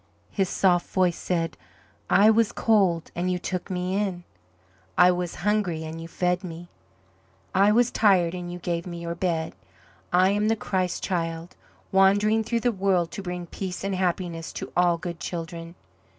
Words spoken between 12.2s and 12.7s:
through